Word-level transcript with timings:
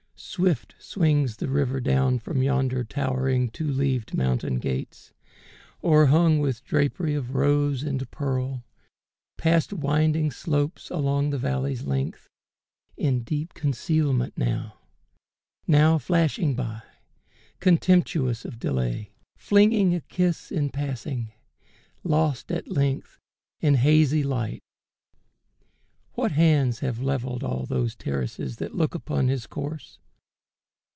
Swift 0.23 0.75
swings 0.77 1.37
the 1.37 1.47
river 1.49 1.79
down 1.79 2.19
From 2.19 2.43
yonder 2.43 2.83
towering 2.83 3.49
two 3.49 3.67
leaved 3.69 4.13
mountain 4.15 4.59
gates, 4.59 5.13
O'erhung 5.83 6.37
with 6.37 6.63
drapery 6.63 7.15
of 7.15 7.33
rose 7.33 7.81
and 7.81 8.09
pearl, 8.11 8.63
Past 9.39 9.73
winding 9.73 10.29
slopes, 10.29 10.91
along 10.91 11.31
the 11.31 11.39
valley's 11.39 11.87
length, 11.87 12.29
In 12.95 13.23
deep 13.23 13.55
concealment 13.55 14.37
now, 14.37 14.77
now 15.65 15.97
flashing 15.97 16.53
by, 16.53 16.83
Contemptuous 17.59 18.45
of 18.45 18.59
delay, 18.59 19.09
flinging 19.35 19.95
a 19.95 20.01
kiss 20.01 20.51
In 20.51 20.69
passing; 20.69 21.33
lost 22.03 22.51
at 22.51 22.71
length 22.71 23.17
in 23.59 23.73
hazy 23.73 24.21
light. 24.21 24.61
What 26.13 26.31
hands 26.33 26.79
have 26.79 26.99
levelled 27.01 27.43
all 27.43 27.65
those 27.65 27.95
terraces 27.95 28.57
That 28.57 28.75
look 28.75 28.93
upon 28.93 29.27
his 29.27 29.47
course 29.47 29.97